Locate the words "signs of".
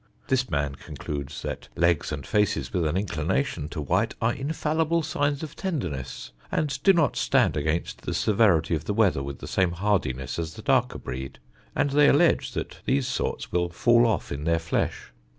5.03-5.55